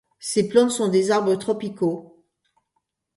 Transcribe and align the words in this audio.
Ces 0.17 0.47
plantes 0.47 0.71
sont 0.71 0.87
des 0.87 1.11
arbres 1.11 1.35
tropicaux. 1.35 2.25